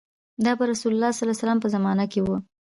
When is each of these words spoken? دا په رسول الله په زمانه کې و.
دا 0.45 0.51
په 0.59 0.63
رسول 0.71 0.93
الله 0.95 1.59
په 1.63 1.67
زمانه 1.75 2.05
کې 2.11 2.19
و. 2.25 2.27